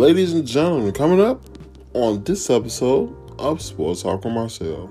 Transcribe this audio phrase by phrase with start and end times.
[0.00, 1.44] Ladies and gentlemen, coming up
[1.92, 4.88] on this episode of Sports Talk with Marcel.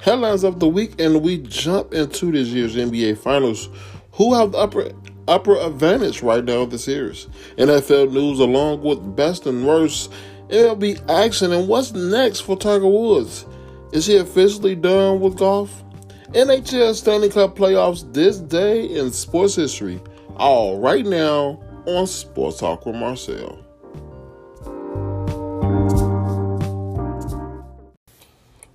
[0.00, 3.68] Headlines of the week, and we jump into this year's NBA Finals.
[4.14, 4.90] Who have the upper
[5.28, 7.28] upper advantage right now of the series?
[7.58, 10.10] NFL news, along with best and worst
[10.48, 13.46] MLB action, and what's next for Tiger Woods?
[13.92, 15.84] Is he officially done with golf?
[16.30, 20.02] NHL Stanley Cup playoffs this day in sports history.
[20.34, 23.63] All right now on Sports Talk with Marcel.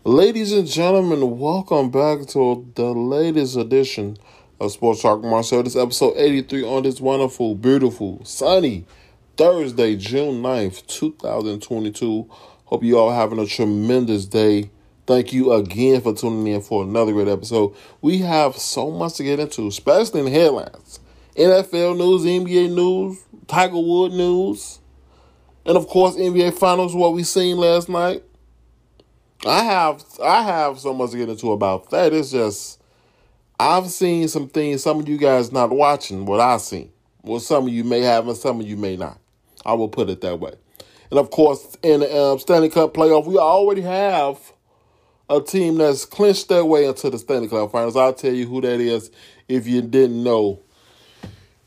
[0.09, 4.17] Ladies and gentlemen, welcome back to the latest edition
[4.59, 5.61] of Sports Talk Marcel.
[5.61, 8.87] This episode 83 on this wonderful, beautiful, sunny
[9.37, 12.27] Thursday, June 9th, 2022.
[12.65, 14.71] Hope you all having a tremendous day.
[15.05, 17.75] Thank you again for tuning in for another great episode.
[18.01, 20.99] We have so much to get into, especially in the headlines.
[21.35, 24.79] NFL news, NBA news, Tiger Wood news,
[25.67, 28.23] and of course NBA Finals, what we seen last night.
[29.45, 32.13] I have I have so much to get into about that.
[32.13, 32.81] It's just
[33.59, 36.91] I've seen some things some of you guys not watching what I seen.
[37.23, 39.17] Well, some of you may have and some of you may not.
[39.65, 40.53] I will put it that way.
[41.09, 44.39] And of course, in the um, Stanley Cup playoff, we already have
[45.29, 47.95] a team that's clinched their way into the Stanley Cup Finals.
[47.95, 49.11] I'll tell you who that is
[49.47, 50.59] if you didn't know.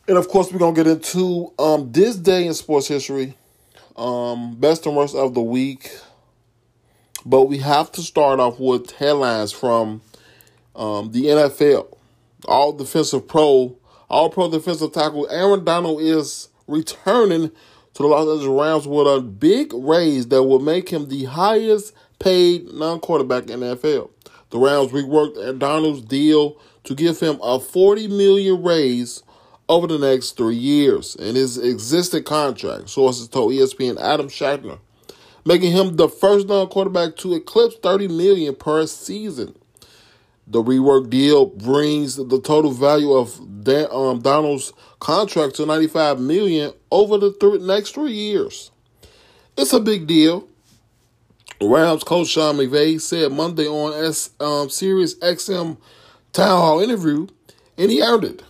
[0.09, 3.35] And of course, we're gonna get into um, this day in sports history,
[3.97, 5.91] um, best and worst of the week.
[7.25, 10.03] But we have to start off with headlines from
[10.75, 11.97] um, the NFL.
[12.47, 13.77] All defensive pro,
[14.09, 17.51] all pro defensive tackle Aaron Donald is returning
[17.95, 21.95] to the Los Angeles Rams with a big raise that will make him the highest
[22.19, 24.11] paid non quarterback in the NFL.
[24.51, 29.23] The Rams reworked Donald's deal to give him a 40 million raise
[29.69, 34.79] over the next three years in his existing contract, sources told ESPN Adam Schefter
[35.45, 39.57] making him the first non-quarterback to eclipse 30 million per season.
[40.47, 46.73] The rework deal brings the total value of Dan, um, Donald's contract to 95 million
[46.91, 48.71] over the th- next three years.
[49.57, 50.49] It's a big deal.
[51.61, 55.77] Rams coach Sean McVay said Monday on S um, Sirius XM
[56.33, 57.29] town hall interview,
[57.79, 58.43] and he earned it.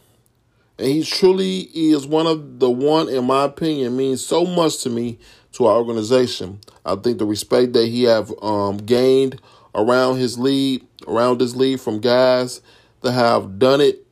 [0.78, 4.91] And he truly is one of the one, in my opinion, means so much to
[4.91, 5.19] me
[5.52, 6.60] to our organization.
[6.84, 9.41] I think the respect that he have um, gained
[9.75, 12.60] around his lead, around his lead from guys
[13.03, 14.06] that have done it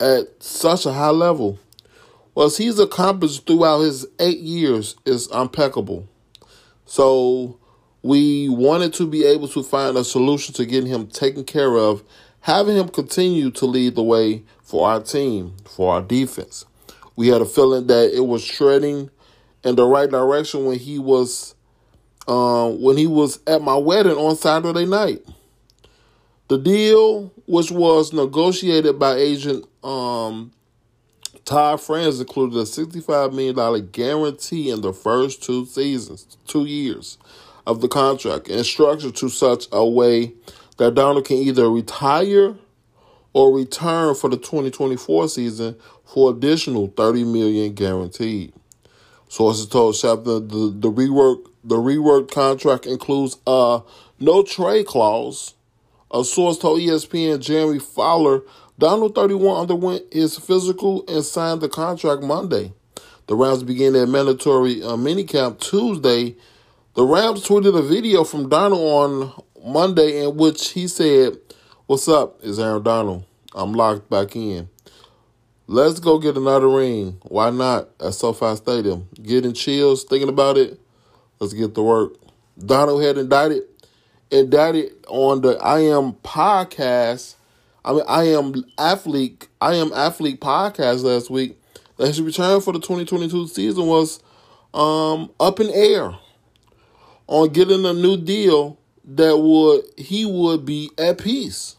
[0.00, 1.58] at such a high level,
[2.34, 6.08] what he's accomplished throughout his eight years is impeccable.
[6.86, 7.58] So
[8.02, 12.04] we wanted to be able to find a solution to getting him taken care of,
[12.40, 16.64] having him continue to lead the way for our team, for our defense.
[17.16, 19.10] We had a feeling that it was treading
[19.64, 21.56] in the right direction when he was
[22.28, 25.26] um, when he was at my wedding on Saturday night.
[26.48, 30.52] The deal, which was negotiated by agent um,
[31.44, 37.18] Todd France, included a $65 million guarantee in the first two seasons, two years
[37.66, 40.32] of the contract, and structured to such a way
[40.76, 42.54] that Donald can either retire
[43.32, 48.54] or return for the 2024 season for additional 30 million guaranteed.
[49.28, 53.82] Sources told Schefter the, the rework the reworked contract includes a
[54.18, 55.54] no trade clause.
[56.10, 58.42] A source told ESPN Jeremy Fowler
[58.78, 62.72] Donald 31 underwent his physical and signed the contract Monday.
[63.26, 66.36] The Rams began their mandatory uh, minicamp Tuesday.
[66.94, 71.36] The Rams tweeted a video from Donald on Monday in which he said,
[71.86, 72.38] What's up?
[72.42, 73.24] It's Aaron Donald.
[73.54, 74.70] I'm locked back in.
[75.66, 77.18] Let's go get another ring.
[77.24, 79.08] Why not at SoFi Stadium?
[79.22, 80.80] Getting chills thinking about it.
[81.40, 82.14] Let's get to work.
[82.58, 83.62] Donald had indicted
[84.30, 87.36] indicted on the I Am podcast.
[87.84, 91.58] I mean I am athlete I am athlete podcast last week
[91.96, 94.20] that his return for the 2022 season was
[94.74, 96.14] um, up in air
[97.26, 101.76] on getting a new deal that would he would be at peace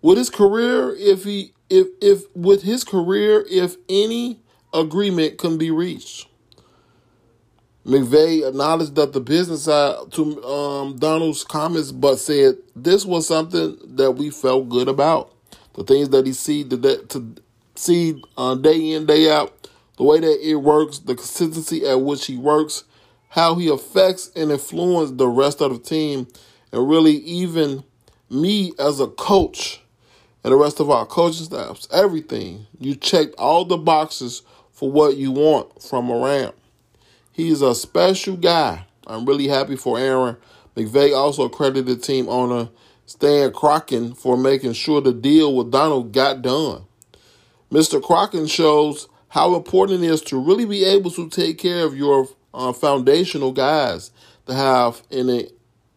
[0.00, 4.40] with his career if he if if with his career if any
[4.74, 6.26] agreement can be reached.
[7.84, 13.76] McVay acknowledged that the business side to um, Donald's comments, but said this was something
[13.96, 15.34] that we felt good about.
[15.74, 17.34] The things that he see that to
[17.74, 22.26] see uh, day in day out, the way that it works, the consistency at which
[22.26, 22.84] he works,
[23.30, 26.28] how he affects and influences the rest of the team,
[26.70, 27.82] and really even
[28.30, 29.82] me as a coach
[30.44, 32.66] and the rest of our coaching staffs, everything.
[32.78, 34.42] You checked all the boxes
[34.72, 36.52] for what you want from a Ram.
[37.32, 38.84] He's a special guy.
[39.06, 40.36] I'm really happy for Aaron.
[40.76, 42.68] McVay also credited team owner
[43.06, 46.84] Stan Kroenke for making sure the deal with Donald got done.
[47.70, 48.00] Mr.
[48.00, 52.28] Kroenke shows how important it is to really be able to take care of your
[52.52, 54.10] uh, foundational guys
[54.46, 55.48] to have in a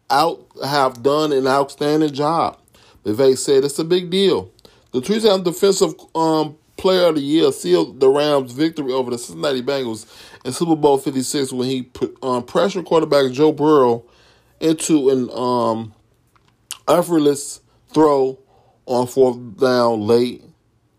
[0.08, 2.58] out have done an outstanding job.
[3.04, 4.50] McVay said it's a big deal.
[4.92, 9.62] The two-time defensive um, player of the year sealed the Rams' victory over the Cincinnati
[9.62, 10.06] Bengals
[10.46, 14.04] in Super Bowl 56 when he put, um, pressured quarterback Joe Burrow
[14.60, 15.92] into an um,
[16.86, 17.60] effortless
[17.92, 18.38] throw
[18.86, 20.44] on fourth down late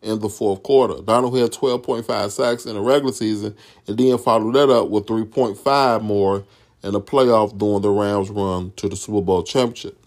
[0.01, 1.01] in the fourth quarter.
[1.01, 3.55] Donald had 12.5 sacks in the regular season
[3.87, 6.43] and then followed that up with 3.5 more
[6.83, 9.97] in the playoff during the Rams' run to the Super Bowl championship.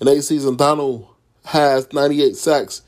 [0.00, 1.06] In eight seasons, Donald
[1.44, 2.82] has 98 sacks.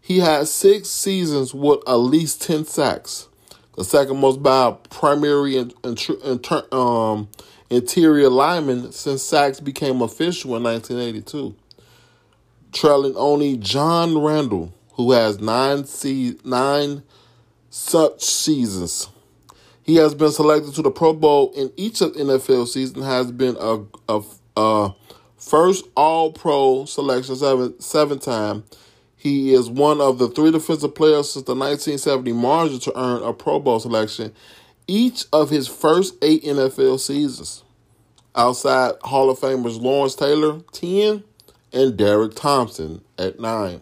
[0.00, 3.28] He has six seasons with at least 10 sacks,
[3.76, 5.58] the second most by primary
[6.72, 7.28] um,
[7.70, 11.54] interior lineman since sacks became official in 1982,
[12.72, 17.02] trailing only John Randle, who has nine, se- nine
[17.70, 19.08] such seasons.
[19.82, 23.02] He has been selected to the Pro Bowl in each of NFL season.
[23.02, 24.22] Has been a, a,
[24.56, 24.94] a
[25.36, 28.64] first All Pro selection seven seven time.
[29.22, 33.32] He is one of the three defensive players since the 1970 margin to earn a
[33.32, 34.32] Pro Bowl selection
[34.88, 37.62] each of his first eight NFL seasons.
[38.34, 41.22] Outside Hall of Famers Lawrence Taylor, 10,
[41.72, 43.80] and Derek Thompson at 9.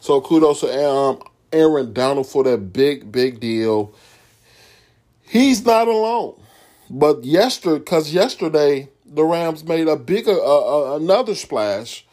[0.00, 1.22] So kudos to um,
[1.52, 3.94] Aaron Donald for that big, big deal.
[5.22, 6.34] He's not alone.
[6.90, 12.04] But yesterday, because yesterday the Rams made a bigger, uh, uh, another splash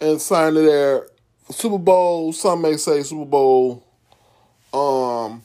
[0.00, 1.08] and signed their
[1.54, 2.32] Super Bowl.
[2.32, 3.84] Some may say Super Bowl.
[4.72, 5.42] Um,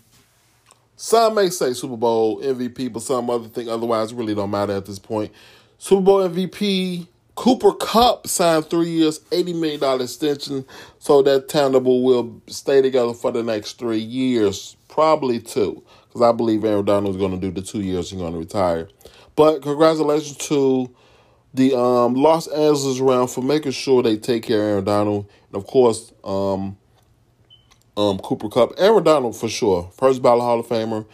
[0.95, 4.85] some may say Super Bowl MVP, but some other think otherwise really don't matter at
[4.85, 5.31] this point.
[5.77, 7.07] Super Bowl MVP
[7.39, 10.65] Cooper Kupp signed three years, $80 million extension,
[10.97, 16.33] so that tangible will stay together for the next three years, probably two, because I
[16.33, 18.89] believe Aaron Donald is going to do the two years he's going to retire.
[19.37, 20.93] But congratulations to
[21.53, 25.29] the um, Los Angeles Rams for making sure they take care of Aaron Donald.
[25.47, 26.77] And of course, um,
[27.97, 28.73] um, Cooper Kupp.
[28.77, 29.91] Aaron Donald for sure.
[29.97, 31.05] First ballot Hall of Famer.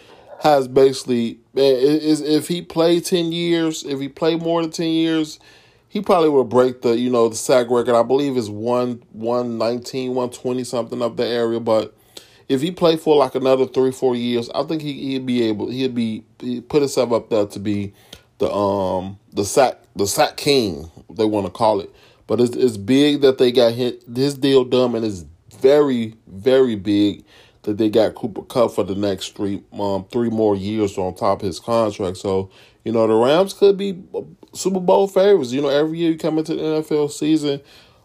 [0.41, 5.39] Has basically, is if he played 10 years, if he played more than 10 years,
[5.95, 7.95] he probably would break the you know the sack record.
[7.95, 11.61] I believe is one one nineteen, one twenty something up the area.
[11.61, 11.95] But
[12.49, 15.69] if he played for like another three four years, I think he he'd be able
[15.69, 17.93] he'd be he put himself up there to be
[18.39, 21.93] the um the sack the sack king they want to call it.
[22.27, 25.25] But it's it's big that they got hit this deal done and it's
[25.59, 27.23] very very big
[27.63, 31.41] that they got Cooper Kupp for the next three um three more years on top
[31.41, 32.17] of his contract.
[32.17, 32.49] So
[32.83, 34.03] you know the Rams could be
[34.53, 35.51] Super Bowl favorites.
[35.51, 37.61] You know, every year you come into the NFL season,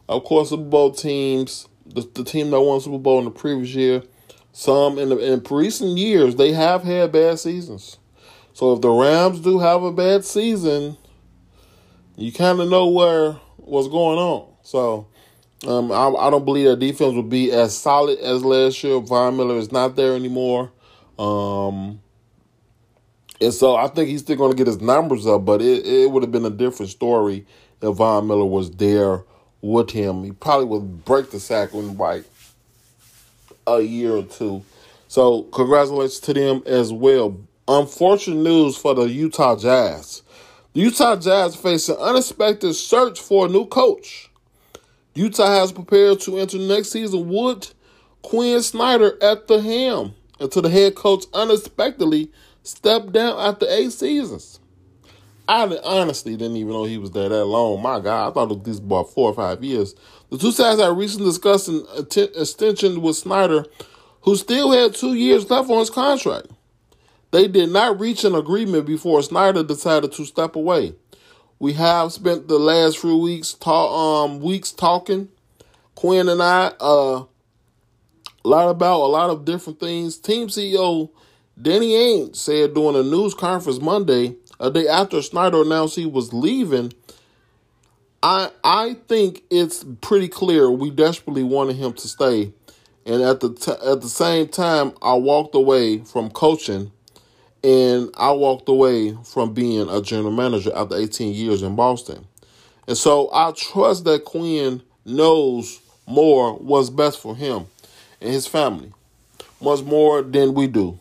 [0.08, 3.74] of course, Super Bowl teams, the, the team that won Super Bowl in the previous
[3.74, 4.02] year,
[4.52, 7.98] some in the in recent years they have had bad seasons.
[8.52, 10.96] So if the Rams do have a bad season,
[12.20, 14.46] you kind of know where what's going on.
[14.62, 15.06] So
[15.66, 19.00] um, I, I don't believe that defense will be as solid as last year.
[19.00, 20.70] Von Miller is not there anymore.
[21.18, 22.00] Um,
[23.40, 26.10] and so I think he's still going to get his numbers up, but it, it
[26.10, 27.46] would have been a different story
[27.80, 29.24] if Von Miller was there
[29.62, 30.22] with him.
[30.24, 32.24] He probably would break the sack in like
[33.66, 34.62] a year or two.
[35.08, 37.38] So congratulations to them as well.
[37.66, 40.22] Unfortunate news for the Utah Jazz.
[40.72, 44.30] The Utah Jazz face an unexpected search for a new coach.
[45.14, 47.74] Utah has prepared to enter next season with
[48.22, 52.30] Quin Snyder at the helm until the head coach unexpectedly
[52.62, 54.60] stepped down after eight seasons.
[55.48, 57.82] I honestly didn't even know he was there that long.
[57.82, 59.96] My God, I thought it was this about four or five years.
[60.30, 61.84] The two sides had recently discussed an
[62.36, 63.64] extension with Snyder,
[64.20, 66.46] who still had two years left on his contract.
[67.32, 70.94] They did not reach an agreement before Snyder decided to step away.
[71.58, 75.28] We have spent the last few weeks ta- um, weeks talking,
[75.96, 77.24] Quin and I, uh,
[78.44, 80.18] a lot about a lot of different things.
[80.18, 81.10] Team CEO
[81.60, 86.32] Danny Ainge said during a news conference Monday, a day after Snyder announced he was
[86.32, 86.92] leaving,
[88.22, 92.52] I I think it's pretty clear we desperately wanted him to stay,
[93.06, 96.92] and at the t- at the same time, I walked away from coaching,
[97.62, 102.26] and I walked away from being a general manager after 18 years in Boston,
[102.86, 107.66] and so I trust that Quin knows more what's best for him
[108.20, 108.92] and his family,
[109.60, 110.98] much more than we do.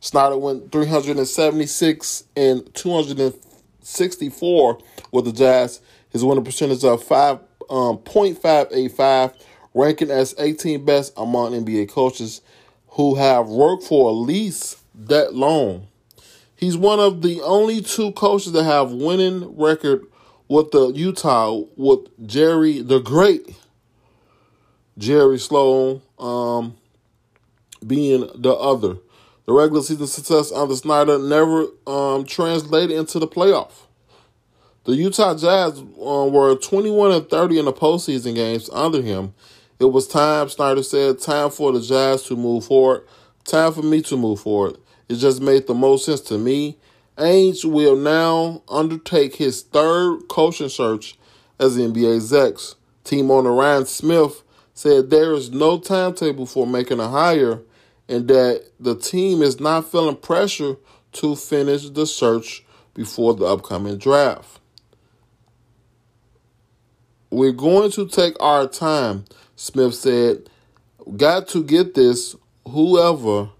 [0.00, 4.78] Snyder went 376 and 264
[5.10, 5.80] with the Jazz.
[6.10, 9.30] His winning percentage of 5.585, um,
[9.74, 12.42] ranking as 18 best among NBA coaches
[12.90, 15.88] who have worked for at least that long.
[16.58, 20.04] He's one of the only two coaches that have winning record
[20.48, 23.54] with the Utah with Jerry the Great,
[24.98, 26.76] Jerry Sloan, um,
[27.86, 28.96] being the other.
[29.46, 33.70] The regular season success under Snyder never um, translated into the playoff.
[34.82, 39.32] The Utah Jazz um, were 21 and 30 in the postseason games under him.
[39.78, 43.06] It was time, Snyder said, time for the Jazz to move forward.
[43.44, 44.76] Time for me to move forward.
[45.08, 46.78] It just made the most sense to me.
[47.16, 51.18] Ainge will now undertake his third coaching search
[51.58, 52.76] as the NBA execs.
[53.04, 54.42] Team owner Ryan Smith
[54.74, 57.60] said there is no timetable for making a hire
[58.08, 60.76] and that the team is not feeling pressure
[61.12, 64.60] to finish the search before the upcoming draft.
[67.30, 69.24] We're going to take our time,
[69.56, 70.48] Smith said.
[71.16, 72.36] Got to get this.
[72.66, 73.50] Whoever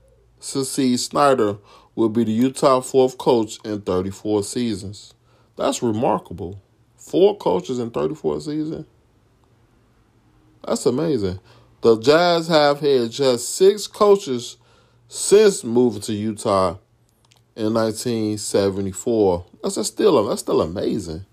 [0.41, 1.59] succeeds Snyder
[1.95, 5.15] will be the Utah fourth coach in 34 seasons.
[5.57, 6.61] That's remarkable.
[6.97, 8.87] Four coaches in 34 seasons.
[10.65, 11.41] That's amazing.
[11.81, 14.57] The Jazz have had just six coaches
[15.09, 16.77] since moving to Utah
[17.57, 19.47] in 1974.
[19.63, 21.25] That's, that's still that's still amazing.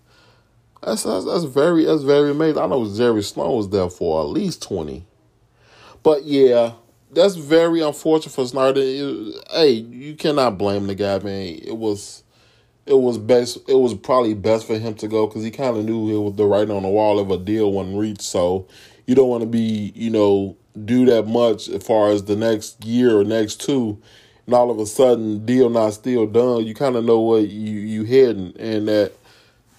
[0.81, 2.61] That's, that's that's very that's very amazing.
[2.61, 5.05] I know Jerry Sloan was there for at least 20.
[6.03, 6.73] But yeah,
[7.11, 8.81] that's very unfortunate for Snyder.
[8.81, 11.59] It, hey, you cannot blame the guy, man.
[11.63, 12.23] It was
[12.85, 13.57] it was best.
[13.67, 16.35] It was probably best for him to go because he kind of knew it was
[16.35, 18.21] the writing on the wall of a deal wasn't reached.
[18.21, 18.67] So
[19.07, 22.83] you don't want to be, you know, do that much as far as the next
[22.83, 23.99] year or next two,
[24.45, 26.65] and all of a sudden deal not still done.
[26.65, 29.13] You kind of know what you you heading in that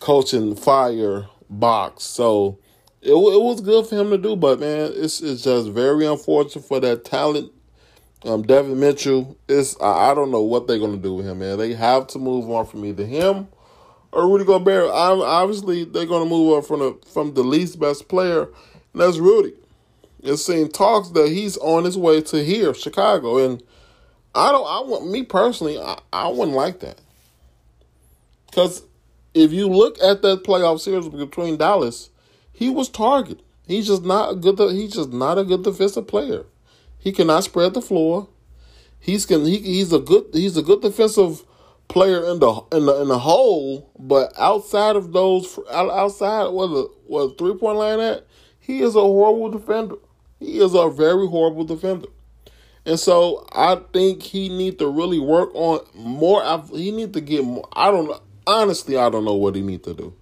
[0.01, 2.05] coaching fire box.
[2.05, 2.59] So
[3.07, 6.65] it, it was good for him to do, but man, it's it's just very unfortunate
[6.65, 7.53] for that talent.
[8.25, 11.57] Um, Devin Mitchell is I, I don't know what they're gonna do with him, man.
[11.57, 13.47] They have to move on from either him
[14.11, 14.91] or Rudy Gobert.
[14.91, 18.43] I, obviously, they're gonna move on from the from the least best player,
[18.93, 19.55] and that's Rudy.
[20.23, 23.63] It's seen talks that he's on his way to here, Chicago, and
[24.35, 24.67] I don't.
[24.67, 25.79] I want me personally.
[25.79, 27.01] I, I wouldn't like that
[28.47, 28.83] because
[29.33, 32.11] if you look at that playoff series between Dallas
[32.57, 33.43] he was targeted.
[33.67, 34.59] He's just not a good.
[34.73, 36.47] He's just not a good defensive player.
[36.99, 38.29] He cannot spread the floor.
[38.99, 41.45] He's can he, he's a good he's a good defensive
[41.89, 46.91] player in the in the in the hole, but outside of those outside where the
[47.07, 48.27] where the three point line at,
[48.59, 49.97] he is a horrible defender.
[50.41, 52.09] He is a very horrible defender.
[52.87, 56.43] And so I think he need to really work on more.
[56.73, 57.69] He need to get more.
[57.75, 58.97] I don't honestly.
[58.97, 60.15] I don't know what he need to do,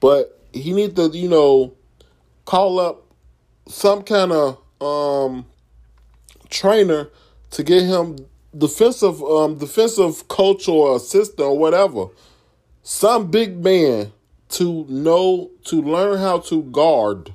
[0.00, 1.74] but he need to, you know,
[2.44, 3.04] call up
[3.68, 5.46] some kind of um,
[6.48, 7.08] trainer
[7.50, 8.16] to get him
[8.56, 12.06] defensive um, defensive coach or assistant or whatever.
[12.82, 14.12] Some big man
[14.50, 17.34] to know to learn how to guard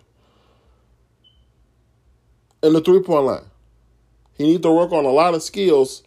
[2.64, 3.46] in the three point line.
[4.34, 6.04] He needs to work on a lot of skills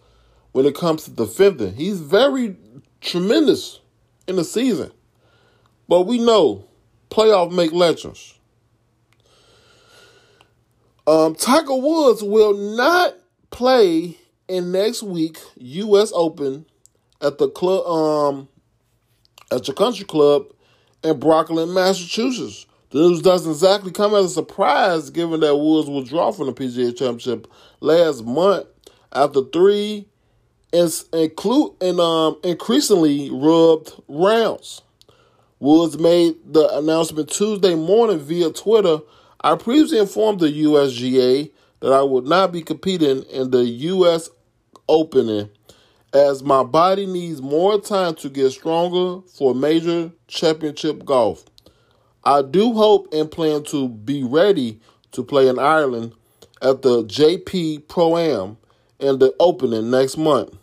[0.53, 1.75] when it comes to defending.
[1.75, 2.57] He's very
[3.01, 3.81] tremendous
[4.27, 4.93] in the season.
[5.89, 6.67] But we know
[7.15, 8.35] playoff make legends.
[11.07, 13.15] Um, Tiger Woods will not
[13.51, 14.19] play
[14.49, 16.11] in next week U.S.
[16.13, 16.67] Open
[17.21, 18.49] at the club um
[19.53, 20.47] at your country club
[21.05, 22.67] in Brookline, Massachusetts.
[22.93, 27.47] News doesn't exactly come as a surprise given that Woods withdrew from the PGA Championship
[27.81, 28.67] last month
[29.13, 30.09] after three
[30.73, 34.83] include and um increasingly rubbed rounds.
[35.65, 38.99] Woods made the announcement Tuesday morning via Twitter.
[39.41, 44.29] I previously informed the USGA that I would not be competing in the US
[44.91, 45.49] Opening
[46.13, 51.47] as my body needs more time to get stronger for major championship golf.
[52.25, 56.13] I do hope and plan to be ready to play in Ireland
[56.61, 58.59] at the JP Pro Am
[59.01, 60.55] and the opening next month.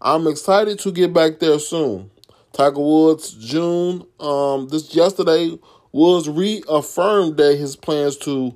[0.00, 2.12] I'm excited to get back there soon.
[2.56, 5.58] Tiger Woods, June, um, this yesterday
[5.92, 8.54] was reaffirmed that his plans to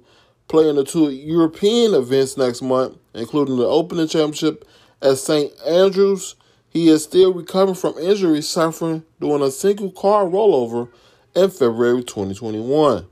[0.49, 4.67] play in the two European events next month, including the Opening Championship
[5.03, 5.53] at St.
[5.67, 6.35] Andrews.
[6.71, 10.89] He is still recovering from injuries suffering during a single car rollover
[11.37, 13.07] in February 2021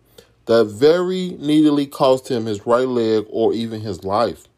[0.47, 4.49] that very nearly cost him his right leg or even his life.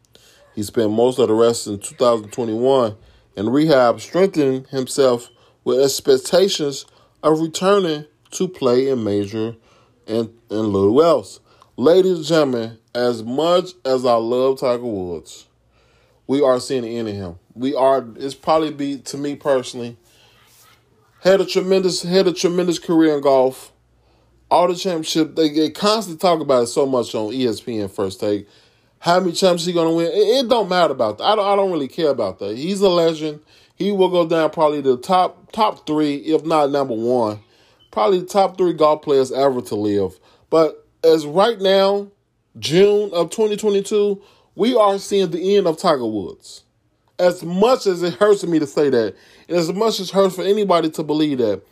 [0.55, 2.95] He spent most of the rest in 2021
[3.35, 5.29] in rehab, strengthening himself
[5.63, 6.85] with expectations
[7.23, 9.55] of returning to play in major
[10.07, 11.39] and, and little else.
[11.77, 15.47] Ladies and gentlemen, as much as I love Tiger Woods,
[16.27, 17.39] we are seeing the end of him.
[17.53, 19.97] We are it's probably be to me personally,
[21.21, 23.71] had a tremendous had a tremendous career in golf.
[24.49, 28.47] All the championship they, they constantly talk about it so much on ESPN first take.
[28.99, 30.07] How many championships he gonna win?
[30.07, 31.23] It, it, don't matter about that.
[31.23, 32.55] I don't I don't really care about that.
[32.55, 33.41] He's a legend.
[33.81, 37.39] He will go down probably the top top three, if not number one.
[37.89, 40.19] Probably the top three golf players ever to live.
[40.51, 42.11] But as right now,
[42.59, 44.21] June of 2022,
[44.53, 46.63] we are seeing the end of Tiger Woods.
[47.17, 49.15] As much as it hurts me to say that,
[49.49, 51.63] and as much as it hurts for anybody to believe that,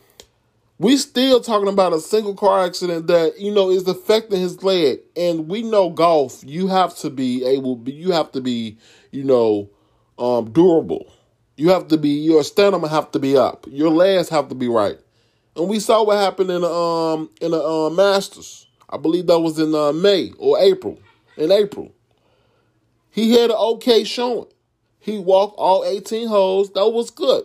[0.78, 4.98] we still talking about a single car accident that you know is affecting his leg,
[5.16, 6.42] and we know golf.
[6.44, 8.78] You have to be able, you have to be,
[9.12, 9.70] you know,
[10.18, 11.12] um, durable.
[11.60, 13.66] You have to be your stamina have to be up.
[13.68, 14.98] Your legs have to be right.
[15.54, 18.66] And we saw what happened in the um in the uh, Masters.
[18.88, 20.98] I believe that was in uh, May or April.
[21.36, 21.92] In April,
[23.10, 24.46] he had an okay showing.
[25.00, 26.72] He walked all 18 holes.
[26.72, 27.44] That was good.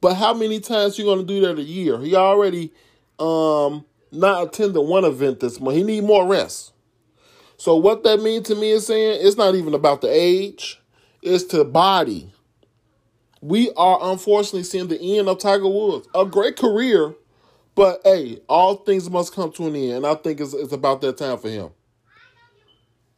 [0.00, 1.98] But how many times you gonna do that a year?
[1.98, 2.72] He already
[3.18, 5.76] um not attended one event this month.
[5.76, 6.74] He need more rest.
[7.56, 10.80] So what that means to me is saying it's not even about the age,
[11.22, 12.32] it's to body.
[13.40, 16.08] We are unfortunately seeing the end of Tiger Woods.
[16.14, 17.14] A great career,
[17.74, 19.92] but hey, all things must come to an end.
[19.92, 21.70] And I think it's, it's about that time for him.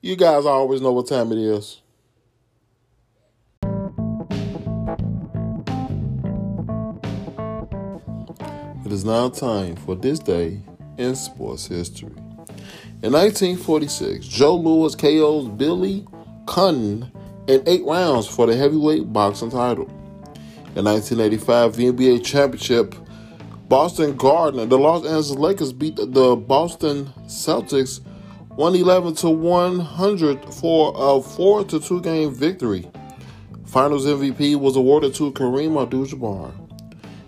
[0.00, 1.80] You guys always know what time it is.
[8.84, 10.60] It is now time for this day
[10.96, 12.14] in sports history.
[13.02, 16.06] In 1946, Joe Louis KO's Billy
[16.46, 17.12] Cunningham
[17.46, 19.88] in eight rounds for the heavyweight boxing title.
[20.78, 22.94] In 1985, the NBA championship,
[23.68, 28.00] Boston Garden, the Los Angeles Lakers beat the Boston Celtics
[28.50, 32.88] 111 to 100 for a 4 to 2 game victory.
[33.66, 36.54] Finals MVP was awarded to Kareem Abdul-Jabbar.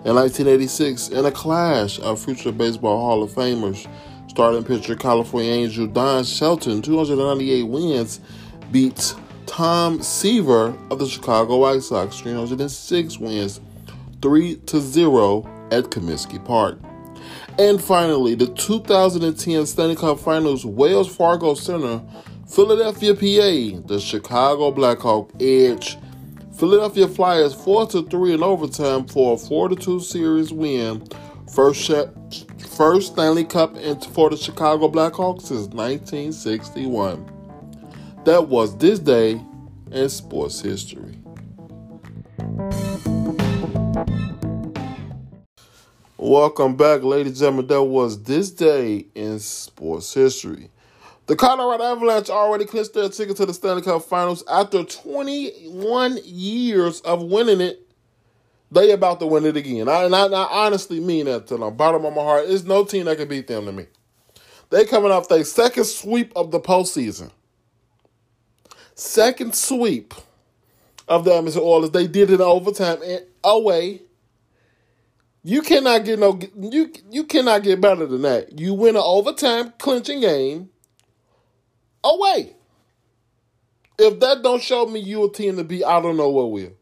[0.05, 3.91] In 1986, in a clash of future baseball Hall of Famers,
[4.29, 8.21] starting pitcher California Angel Don Sutton, 298 wins,
[8.71, 9.17] beats
[9.51, 13.61] Tom Seaver of the Chicago White Sox, 306 wins,
[14.23, 16.79] 3 to 0 at Comiskey Park.
[17.59, 22.01] And finally, the 2010 Stanley Cup Finals, Wells Fargo Center,
[22.49, 25.99] Philadelphia, PA, the Chicago Blackhawk edge
[26.57, 31.05] Philadelphia Flyers 4 to 3 in overtime for a 4 to 2 series win.
[31.53, 31.91] First
[32.77, 33.77] first Stanley Cup
[34.15, 37.40] for the Chicago Blackhawks since 1961.
[38.27, 39.41] That was this day
[39.91, 41.17] in sports history.
[46.19, 47.67] Welcome back, ladies and gentlemen.
[47.69, 50.69] That was this day in sports history.
[51.29, 57.01] The Colorado Avalanche already clinched their ticket to the Stanley Cup Finals after 21 years
[57.01, 57.89] of winning it.
[58.71, 59.89] They about to win it again.
[59.89, 62.49] I, and I, I honestly mean that to the bottom of my heart.
[62.49, 63.87] There's no team that can beat them to me.
[64.69, 67.31] They coming off their second sweep of the postseason.
[69.01, 70.13] Second sweep
[71.09, 71.91] of the Edmonton Oilers.
[71.91, 74.03] They did it in overtime and away.
[75.43, 78.59] You cannot get no you you cannot get better than that.
[78.59, 80.69] You win an overtime clinching game
[82.05, 82.55] away.
[83.99, 86.73] If that don't show me you a team to be, I don't know what will.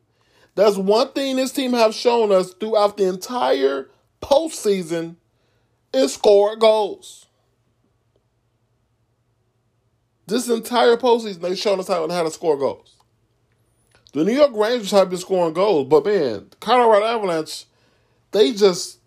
[0.57, 5.14] That's one thing this team have shown us throughout the entire postseason
[5.94, 7.28] is score goals.
[10.29, 12.95] This entire postseason, they've shown us how, how to score goals.
[14.12, 17.64] The New York Rangers have been scoring goals, but man, Colorado Avalanche,
[18.33, 18.99] they just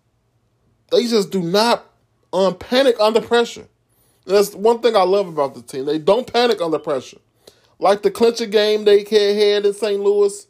[0.92, 1.86] they just do not
[2.34, 3.68] um, panic under pressure.
[4.26, 5.86] That's one thing I love about the team.
[5.86, 7.18] They don't panic under pressure.
[7.78, 10.00] Like the clincher game they had in St.
[10.00, 10.48] Louis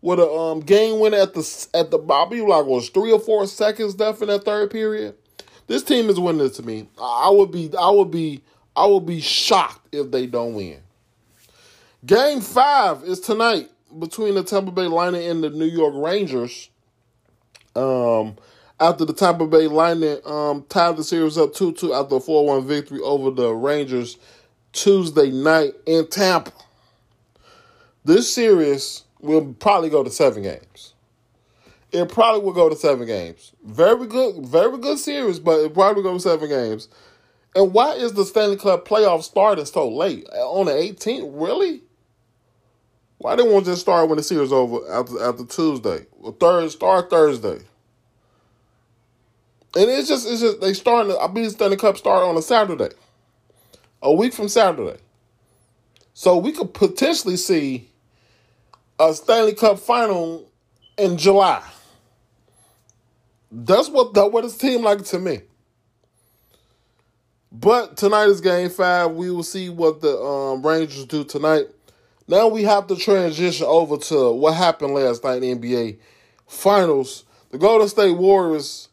[0.00, 3.46] with a um, game winner at the at the Bobby like was three or four
[3.46, 5.16] seconds left in that third period.
[5.66, 6.88] This team is winning to me.
[6.98, 8.42] I would be I would be
[8.76, 10.80] I will be shocked if they don't win.
[12.04, 16.68] Game five is tonight between the Tampa Bay Lightning and the New York Rangers.
[17.76, 18.36] Um,
[18.80, 22.46] after the Tampa Bay Lightning um, tied the series up 2 2 after a 4
[22.46, 24.18] 1 victory over the Rangers
[24.72, 26.52] Tuesday night in Tampa.
[28.04, 30.92] This series will probably go to seven games.
[31.92, 33.52] It probably will go to seven games.
[33.64, 36.88] Very good, very good series, but it probably will go to seven games.
[37.54, 40.26] And why is the Stanley Cup playoff starting so late?
[40.32, 41.30] Uh, on the 18th?
[41.32, 41.82] Really?
[43.18, 46.06] Why they won't just start when the series over after after Tuesday?
[46.18, 47.58] Well, third start Thursday.
[49.76, 51.16] And it's just it's just they starting.
[51.20, 52.90] I believe the Stanley Cup start on a Saturday,
[54.02, 54.98] a week from Saturday.
[56.12, 57.88] So we could potentially see
[58.98, 60.50] a Stanley Cup final
[60.98, 61.62] in July.
[63.50, 65.40] That's what that what it seemed like to me.
[67.56, 69.12] But tonight is game five.
[69.12, 71.66] We will see what the um, Rangers do tonight.
[72.26, 75.98] Now we have to transition over to what happened last night in NBA
[76.48, 77.24] Finals.
[77.52, 78.88] The Golden State Warriors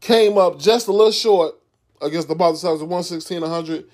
[0.00, 1.54] came up just a little short
[2.02, 3.84] against the Boston Celtics, 116 100.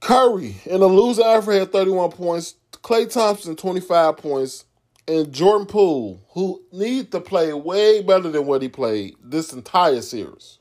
[0.00, 2.54] Curry in the losing effort had 31 points.
[2.72, 4.64] Klay Thompson, 25 points.
[5.06, 10.00] And Jordan Poole, who needs to play way better than what he played this entire
[10.00, 10.60] series.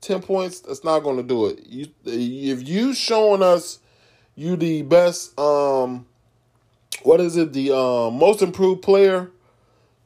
[0.00, 1.60] 10 points, that's not going to do it.
[1.66, 3.78] You, if you showing us
[4.34, 6.06] you the best um
[7.02, 9.30] what is it, the um, most improved player,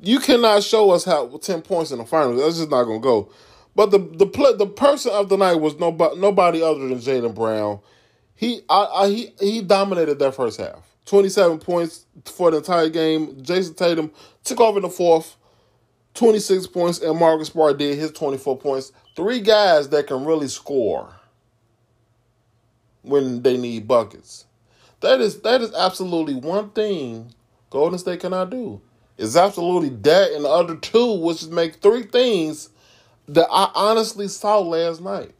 [0.00, 2.40] you cannot show us how 10 points in the finals.
[2.40, 3.30] That's just not going to go.
[3.76, 7.34] But the the play, the person of the night was nobody nobody other than Jaylen
[7.34, 7.80] Brown.
[8.36, 10.88] He I, I he he dominated that first half.
[11.06, 13.42] 27 points for the entire game.
[13.42, 14.12] Jayson Tatum
[14.44, 15.36] took over in the fourth.
[16.14, 18.92] 26 points, and Marcus Smart did his 24 points.
[19.16, 21.14] Three guys that can really score
[23.02, 24.46] when they need buckets.
[25.00, 27.34] That is that is absolutely one thing
[27.70, 28.80] Golden State cannot do.
[29.18, 32.70] It's absolutely that and the other two, which make three things
[33.28, 35.32] that I honestly saw last night.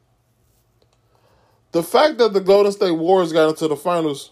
[1.72, 4.30] The fact that the Golden State Warriors got into the finals,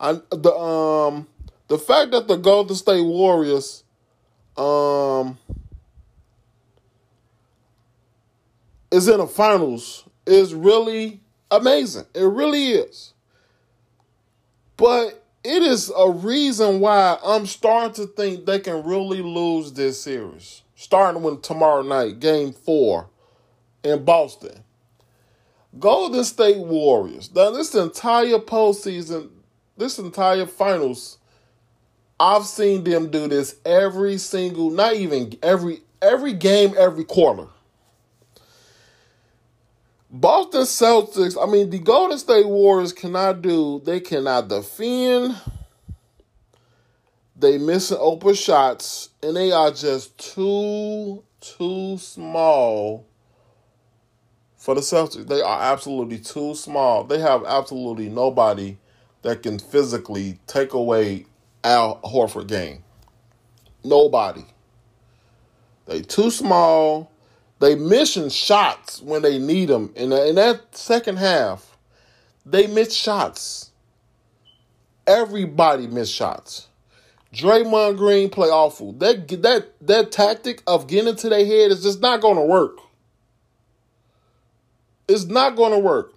[0.00, 1.26] I the um
[1.68, 3.81] the fact that the Golden State Warriors
[4.56, 5.38] um
[8.90, 12.04] is in the finals is really amazing.
[12.14, 13.14] It really is.
[14.76, 20.00] But it is a reason why I'm starting to think they can really lose this
[20.00, 20.62] series.
[20.76, 23.08] Starting with tomorrow night, game four
[23.82, 24.64] in Boston.
[25.78, 27.34] Golden State Warriors.
[27.34, 29.30] Now, this entire postseason,
[29.76, 31.18] this entire finals,
[32.22, 37.48] I've seen them do this every single, not even every every game, every quarter.
[40.08, 45.34] Boston Celtics, I mean, the Golden State Warriors cannot do, they cannot defend.
[47.34, 53.04] They missing open shots, and they are just too, too small
[54.54, 55.26] for the Celtics.
[55.26, 57.02] They are absolutely too small.
[57.02, 58.78] They have absolutely nobody
[59.22, 61.26] that can physically take away
[61.64, 62.82] Al Horford game.
[63.84, 64.44] Nobody.
[65.86, 67.10] They too small.
[67.58, 69.92] They missing shots when they need them.
[69.94, 71.76] In, in that second half,
[72.44, 73.70] they miss shots.
[75.06, 76.68] Everybody missed shots.
[77.32, 78.92] Draymond Green play awful.
[78.92, 82.78] That that that tactic of getting into their head is just not going to work.
[85.08, 86.12] It's not going to work.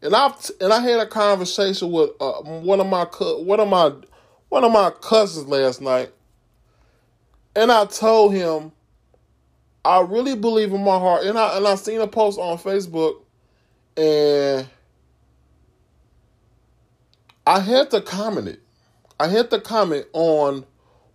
[0.00, 3.92] And I and I had a conversation with uh, one of my one of my
[4.48, 6.12] one of my cousins last night,
[7.56, 8.72] and I told him
[9.84, 13.22] I really believe in my heart, and I and I seen a post on Facebook,
[13.96, 14.66] and
[17.46, 18.60] I had to comment it.
[19.20, 20.64] I had to comment on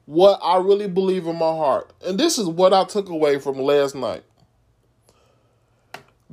[0.06, 3.60] what I really believe in my heart, and this is what I took away from
[3.60, 4.24] last night.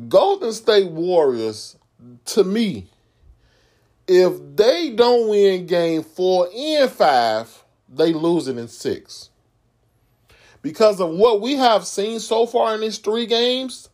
[0.08, 1.76] Golden State Warriors,
[2.26, 2.86] to me,
[4.08, 9.30] if they don't win Game Four and Five, they lose it in six
[10.66, 13.88] because of what we have seen so far in these three games,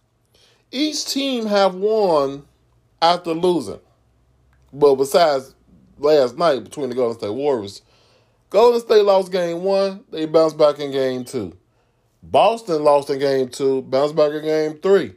[0.70, 2.44] each team have won
[3.03, 3.79] after losing.
[4.72, 5.55] But besides
[5.98, 7.83] last night between the Golden State Warriors,
[8.48, 11.55] Golden State lost game one, they bounced back in game two.
[12.22, 15.12] Boston lost in game two, bounced back in game three.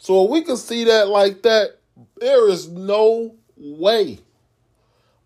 [0.00, 1.78] So if we can see that like that,
[2.16, 4.18] there is no way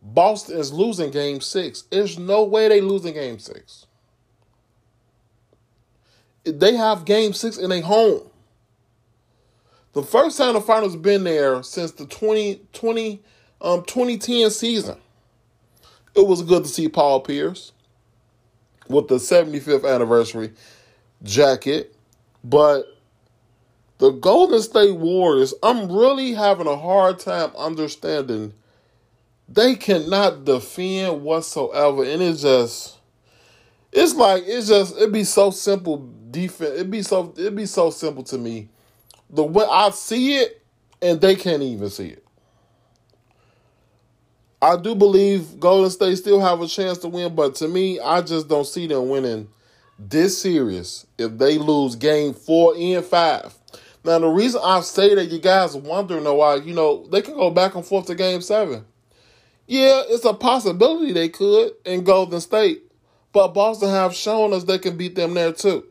[0.03, 1.83] Boston is losing game six.
[1.83, 3.87] There's no way they losing game six
[6.45, 8.23] they have game six in a home.
[9.93, 13.23] The first time the finals been there since the 2020
[13.61, 14.99] um 2010 season.
[16.15, 17.73] It was good to see Paul Pierce
[18.89, 20.53] with the 75th anniversary
[21.23, 21.95] jacket,
[22.43, 22.97] but
[23.99, 28.55] the Golden State Warriors, I'm really having a hard time understanding
[29.51, 33.01] they cannot defend whatsoever and it's just
[33.93, 36.73] it's like it's just it'd be so simple defense.
[36.75, 38.69] It'd be so it'd be so simple to me.
[39.31, 40.63] The way I see it,
[41.03, 42.25] and they can't even see it.
[44.63, 48.21] I do believe Golden State still have a chance to win, but to me, I
[48.21, 49.49] just don't see them winning
[49.99, 53.55] this series if they lose game four and five.
[54.05, 57.51] Now, the reason I say that you guys wondering why, you know, they can go
[57.51, 58.85] back and forth to game seven.
[59.71, 62.83] Yeah, it's a possibility they could in Golden State,
[63.33, 65.87] but Boston have shown us they can beat them there too.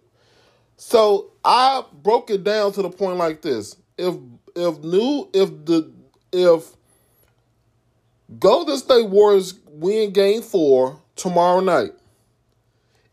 [0.76, 4.16] So I broke it down to the point like this: if
[4.54, 5.90] if new if the
[6.34, 6.76] if
[8.38, 11.92] Golden State Warriors win Game Four tomorrow night,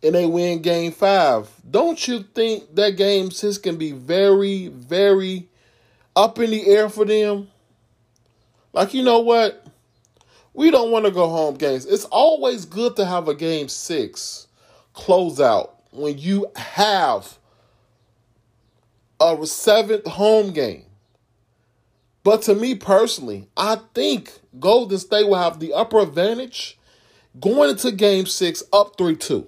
[0.03, 5.49] and they win game five, don't you think that game six can be very, very
[6.17, 7.47] up in the air for them?
[8.73, 9.66] Like, you know what?
[10.57, 11.85] We don't want to go home games.
[11.85, 14.49] It's always good to have a game six
[14.95, 17.37] close out when you have
[19.21, 20.87] a seventh home game.
[22.25, 26.79] But to me personally, I think Golden State will have the upper advantage
[27.39, 29.47] going into game six up 3 2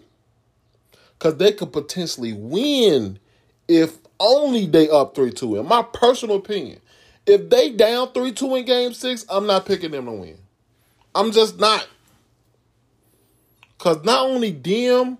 [1.19, 3.19] because they could potentially win
[3.67, 5.57] if only they up 3 2.
[5.57, 6.81] In my personal opinion,
[7.25, 10.39] if they down 3 2 in game six, I'm not picking them to win.
[11.15, 11.89] I'm just not.
[13.77, 15.19] Because not only them,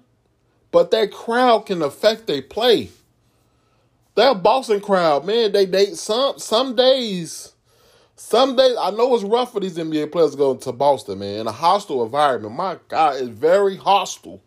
[0.71, 2.91] but that crowd can affect their play.
[4.17, 7.53] That Boston crowd, man, they they some some days,
[8.17, 11.41] some days I know it's rough for these NBA players going to Boston, man.
[11.41, 12.55] In a hostile environment.
[12.57, 14.43] My God, it's very hostile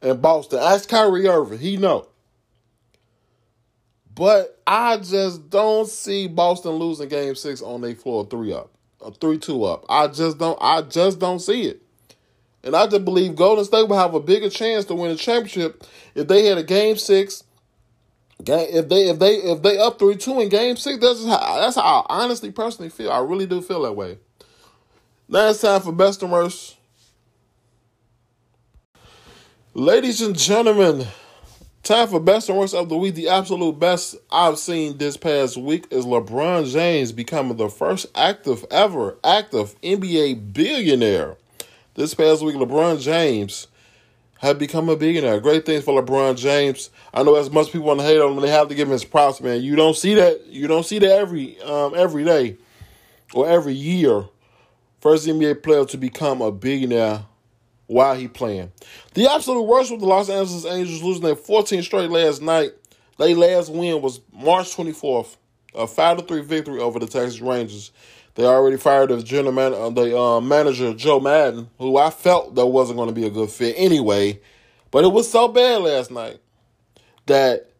[0.00, 0.60] in Boston.
[0.60, 1.58] Ask Kyrie Irving.
[1.58, 2.06] He know.
[4.14, 8.70] But I just don't see Boston losing game six on their floor three up.
[9.04, 9.84] A three two up.
[9.88, 11.82] I just don't I just don't see it.
[12.64, 15.84] And I just believe Golden State will have a bigger chance to win a championship
[16.14, 17.44] if they had a game six.
[18.38, 21.76] If they if they if they up three two in game six, that's how that's
[21.76, 23.10] how I honestly personally feel.
[23.10, 24.18] I really do feel that way.
[25.28, 26.76] Now it's time for best and worst.
[29.74, 31.06] Ladies and gentlemen,
[31.86, 33.14] time for best and worst of the week.
[33.14, 38.64] The absolute best I've seen this past week is LeBron James becoming the first active
[38.72, 41.36] ever active NBA billionaire.
[41.94, 43.68] This past week, LeBron James
[44.38, 45.38] had become a billionaire.
[45.38, 46.90] Great things for LeBron James.
[47.14, 48.92] I know as much people want to hate on him, they have to give him
[48.92, 49.62] his props, man.
[49.62, 50.44] You don't see that.
[50.46, 52.56] You don't see that every um, every day
[53.32, 54.24] or every year.
[55.00, 57.26] First NBA player to become a billionaire
[57.86, 58.72] while he playing.
[59.14, 62.72] The absolute worst with the Los Angeles Angels losing their 14 straight last night.
[63.18, 65.36] Their last win was March 24th,
[65.74, 67.92] a 5 3 victory over the Texas Rangers.
[68.34, 72.54] They already fired the general man, uh, the uh, manager Joe Maddon, who I felt
[72.54, 74.40] that wasn't going to be a good fit anyway.
[74.90, 76.38] But it was so bad last night
[77.24, 77.70] that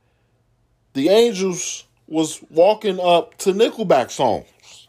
[0.95, 4.89] the Angels was walking up to Nickelback songs.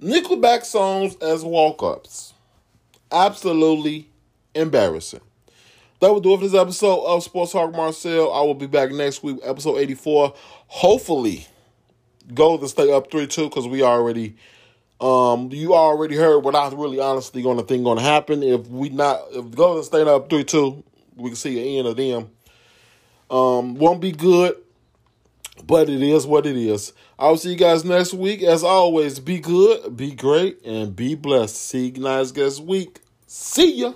[0.00, 2.31] Nickelback songs as walk-ups
[3.12, 4.08] absolutely
[4.54, 5.20] embarrassing.
[6.00, 8.32] That will do it for this episode of Sports Talk Marcel.
[8.32, 10.34] I will be back next week, episode 84.
[10.66, 11.46] Hopefully,
[12.34, 14.36] Golden stay up 3 2 because we already.
[15.02, 18.40] Um, you already heard what I really honestly gonna think gonna happen.
[18.44, 20.84] If we not if Golden State up three two,
[21.16, 22.30] we can see the end of them.
[23.28, 24.54] Um, won't be good,
[25.64, 26.92] but it is what it is.
[27.18, 28.44] I'll see you guys next week.
[28.44, 31.56] As always, be good, be great, and be blessed.
[31.56, 33.00] See you guys next week.
[33.34, 33.94] See ya.